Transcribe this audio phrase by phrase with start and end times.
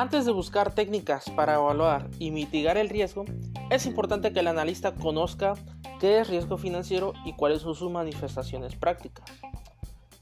[0.00, 3.26] Antes de buscar técnicas para evaluar y mitigar el riesgo,
[3.68, 5.52] es importante que el analista conozca
[6.00, 9.26] qué es riesgo financiero y cuáles son sus manifestaciones prácticas.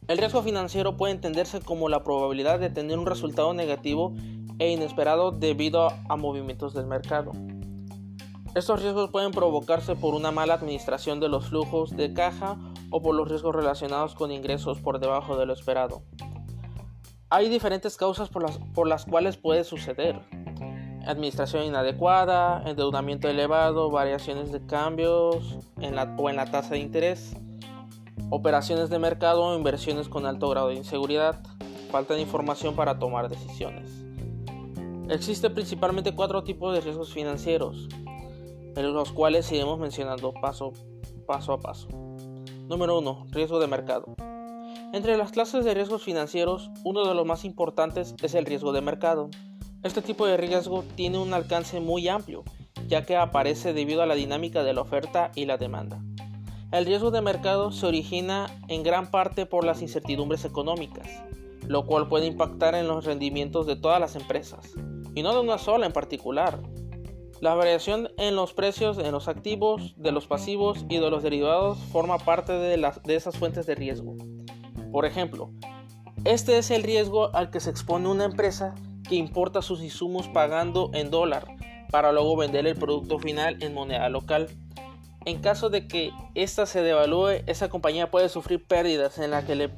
[0.08, 4.16] El riesgo financiero puede entenderse como la probabilidad de tener un resultado negativo
[4.58, 7.30] e inesperado debido a movimientos del mercado.
[8.56, 12.58] Estos riesgos pueden provocarse por una mala administración de los flujos de caja
[12.90, 16.02] o por los riesgos relacionados con ingresos por debajo de lo esperado.
[17.30, 20.18] Hay diferentes causas por las, por las cuales puede suceder.
[21.06, 27.36] Administración inadecuada, endeudamiento elevado, variaciones de cambios en la, o en la tasa de interés,
[28.30, 31.42] operaciones de mercado inversiones con alto grado de inseguridad,
[31.90, 33.90] falta de información para tomar decisiones.
[35.10, 37.88] Existen principalmente cuatro tipos de riesgos financieros,
[38.74, 40.72] los cuales iremos mencionando paso,
[41.26, 41.88] paso a paso.
[42.68, 43.26] Número 1.
[43.32, 44.14] Riesgo de mercado.
[44.90, 48.80] Entre las clases de riesgos financieros, uno de los más importantes es el riesgo de
[48.80, 49.28] mercado.
[49.82, 52.42] Este tipo de riesgo tiene un alcance muy amplio,
[52.88, 56.02] ya que aparece debido a la dinámica de la oferta y la demanda.
[56.72, 61.06] El riesgo de mercado se origina en gran parte por las incertidumbres económicas,
[61.66, 64.72] lo cual puede impactar en los rendimientos de todas las empresas,
[65.14, 66.60] y no de una sola en particular,
[67.40, 71.78] la variación en los precios en los activos, de los pasivos y de los derivados
[71.92, 74.16] forma parte de, las, de esas fuentes de riesgo.
[74.92, 75.50] Por ejemplo,
[76.24, 78.74] este es el riesgo al que se expone una empresa
[79.08, 81.46] que importa sus insumos pagando en dólar
[81.90, 84.48] para luego vender el producto final en moneda local.
[85.24, 89.54] En caso de que ésta se devalúe, esa compañía puede sufrir pérdidas en las que
[89.54, 89.70] le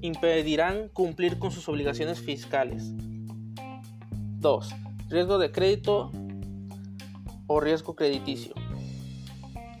[0.00, 2.92] impedirán cumplir con sus obligaciones fiscales.
[4.40, 4.74] 2.
[5.08, 6.10] Riesgo de crédito
[7.46, 8.54] o riesgo crediticio.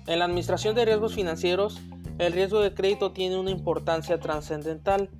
[0.06, 1.80] En la administración de riesgos financieros,
[2.18, 5.10] el riesgo de crédito tiene una importancia trascendental.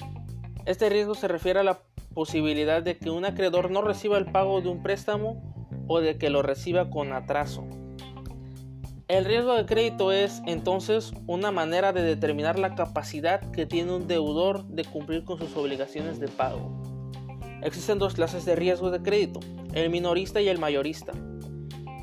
[0.64, 1.80] Este riesgo se refiere a la
[2.14, 5.42] posibilidad de que un acreedor no reciba el pago de un préstamo
[5.88, 7.64] o de que lo reciba con atraso.
[9.08, 14.06] El riesgo de crédito es entonces una manera de determinar la capacidad que tiene un
[14.06, 16.80] deudor de cumplir con sus obligaciones de pago.
[17.60, 19.40] Existen dos clases de riesgo de crédito,
[19.74, 21.12] el minorista y el mayorista.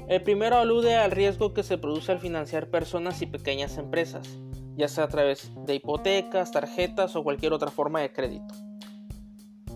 [0.07, 4.41] El primero alude al riesgo que se produce al financiar personas y pequeñas empresas,
[4.75, 8.53] ya sea a través de hipotecas, tarjetas o cualquier otra forma de crédito.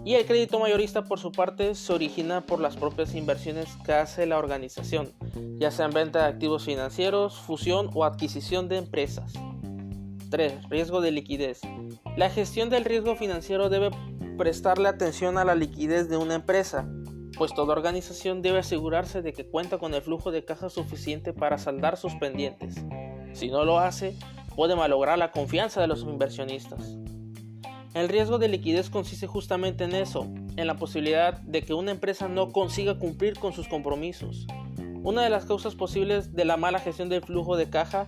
[0.06, 4.28] Y el crédito mayorista por su parte se origina por las propias inversiones que hace
[4.28, 5.12] la organización,
[5.58, 9.34] ya sea en venta de activos financieros, fusión o adquisición de empresas.
[10.30, 10.70] 3.
[10.70, 11.62] Riesgo de liquidez.
[12.18, 13.90] La gestión del riesgo financiero debe
[14.38, 16.88] prestarle atención a la liquidez de una empresa,
[17.36, 21.58] pues toda organización debe asegurarse de que cuenta con el flujo de caja suficiente para
[21.58, 22.76] saldar sus pendientes.
[23.34, 24.16] Si no lo hace,
[24.56, 26.98] puede malograr la confianza de los inversionistas.
[27.94, 30.28] El riesgo de liquidez consiste justamente en eso,
[30.58, 34.48] en la posibilidad de que una empresa no consiga cumplir con sus compromisos.
[35.04, 38.06] Una de las causas posibles de la mala gestión del flujo de caja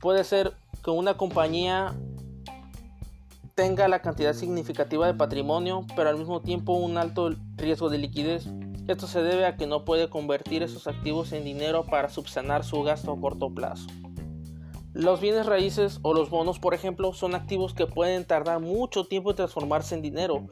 [0.00, 1.94] puede ser que una compañía
[3.54, 8.46] tenga la cantidad significativa de patrimonio, pero al mismo tiempo un alto riesgo de liquidez.
[8.88, 12.82] Esto se debe a que no puede convertir esos activos en dinero para subsanar su
[12.82, 13.86] gasto a corto plazo.
[14.94, 19.30] Los bienes raíces o los bonos, por ejemplo, son activos que pueden tardar mucho tiempo
[19.30, 20.48] en transformarse en dinero.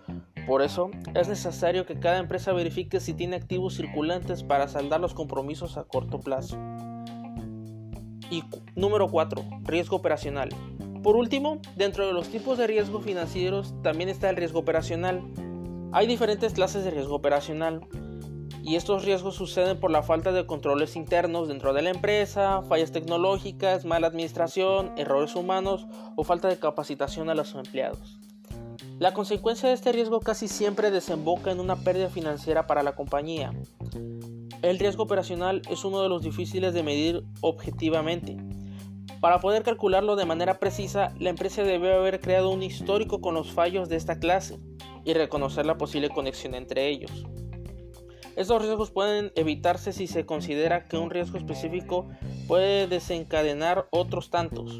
[0.46, 5.12] Por eso, es necesario que cada empresa verifique si tiene activos circulantes para saldar los
[5.12, 6.56] compromisos a corto plazo.
[8.30, 8.42] Y
[8.76, 9.44] número 4.
[9.64, 10.48] Riesgo operacional.
[11.02, 15.22] Por último, dentro de los tipos de riesgo financieros también está el riesgo operacional.
[15.92, 17.86] Hay diferentes clases de riesgo operacional
[18.62, 22.93] y estos riesgos suceden por la falta de controles internos dentro de la empresa, fallas
[22.93, 28.19] tecnológicas, mala administración, errores humanos o falta de capacitación a los empleados.
[28.98, 33.53] La consecuencia de este riesgo casi siempre desemboca en una pérdida financiera para la compañía.
[34.62, 38.37] El riesgo operacional es uno de los difíciles de medir objetivamente
[39.21, 43.53] para poder calcularlo de manera precisa, la empresa debe haber creado un histórico con los
[43.53, 44.59] fallos de esta clase
[45.04, 47.27] y reconocer la posible conexión entre ellos.
[48.41, 52.09] Estos riesgos pueden evitarse si se considera que un riesgo específico
[52.48, 54.78] puede desencadenar otros tantos.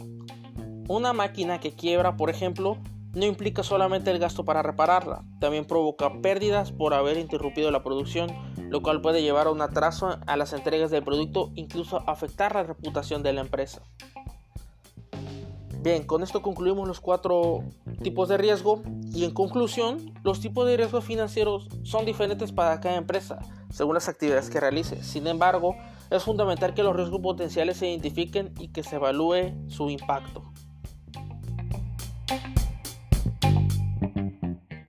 [0.89, 2.79] Una máquina que quiebra, por ejemplo,
[3.12, 8.31] no implica solamente el gasto para repararla, también provoca pérdidas por haber interrumpido la producción,
[8.71, 12.62] lo cual puede llevar a un atraso a las entregas del producto, incluso afectar la
[12.62, 13.83] reputación de la empresa.
[15.82, 17.65] Bien, con esto concluimos los cuatro
[18.03, 18.82] tipos de riesgo
[19.15, 23.38] y en conclusión, los tipos de riesgos financieros son diferentes para cada empresa
[23.71, 25.03] según las actividades que realice.
[25.03, 25.77] Sin embargo,
[26.11, 30.53] es fundamental que los riesgos potenciales se identifiquen y que se evalúe su impacto.